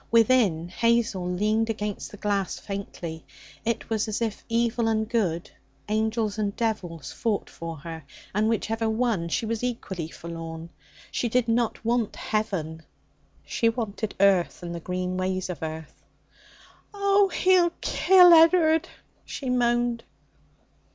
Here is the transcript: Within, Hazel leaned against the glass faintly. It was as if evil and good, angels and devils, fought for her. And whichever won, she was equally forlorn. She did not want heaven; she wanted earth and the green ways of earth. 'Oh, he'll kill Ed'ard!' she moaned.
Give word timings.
Within, 0.09 0.67
Hazel 0.69 1.29
leaned 1.29 1.69
against 1.69 2.09
the 2.09 2.17
glass 2.17 2.57
faintly. 2.57 3.23
It 3.63 3.87
was 3.87 4.07
as 4.07 4.19
if 4.19 4.43
evil 4.49 4.87
and 4.87 5.07
good, 5.07 5.51
angels 5.89 6.39
and 6.39 6.55
devils, 6.55 7.11
fought 7.11 7.51
for 7.51 7.77
her. 7.77 8.03
And 8.33 8.49
whichever 8.49 8.89
won, 8.89 9.27
she 9.29 9.45
was 9.45 9.63
equally 9.63 10.07
forlorn. 10.09 10.71
She 11.11 11.29
did 11.29 11.47
not 11.47 11.85
want 11.85 12.15
heaven; 12.15 12.81
she 13.45 13.69
wanted 13.69 14.15
earth 14.19 14.63
and 14.63 14.73
the 14.73 14.79
green 14.79 15.17
ways 15.17 15.51
of 15.51 15.61
earth. 15.61 16.01
'Oh, 16.95 17.27
he'll 17.29 17.69
kill 17.81 18.33
Ed'ard!' 18.33 18.89
she 19.23 19.51
moaned. 19.51 20.03